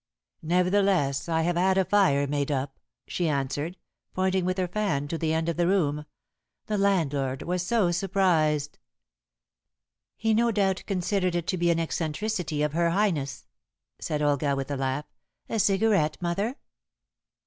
[0.41, 3.77] "Nevertheless I have had a fire made up," she answered,
[4.15, 6.07] pointing with her fan to the end of the room;
[6.65, 8.79] "the landlord was so surprised."
[10.17, 13.45] "He no doubt considered it to be an eccentricity of Her Highness,"
[13.99, 15.05] said Olga, with a laugh;
[15.47, 16.55] "a cigarette, mother?"